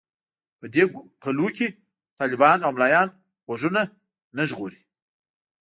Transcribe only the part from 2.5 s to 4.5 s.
او ملايان غوږونه نه